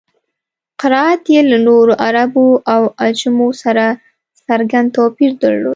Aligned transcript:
قرائت 0.81 1.23
یې 1.33 1.41
له 1.51 1.57
نورو 1.67 1.93
عربو 2.05 2.47
او 2.73 2.83
عجمو 3.03 3.49
سره 3.63 3.85
څرګند 4.45 4.87
توپیر 4.97 5.31
درلود. 5.41 5.69